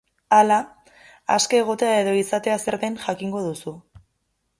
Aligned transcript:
Hala, 0.35 0.55
aske 1.35 1.59
egotea 1.65 1.99
edo 2.05 2.15
izatea 2.21 2.55
zer 2.63 2.79
den 2.85 2.97
jakingo 3.05 3.43
duzu. 3.49 3.75